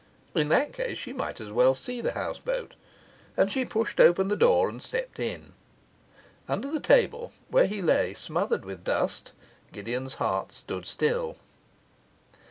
[0.33, 2.73] In that case she might as well see the houseboat,
[3.37, 5.53] and she pushed open the door and stepped in.
[6.47, 9.31] Under the table, where he lay smothered with dust,
[9.71, 11.37] Gideon's heart stood still.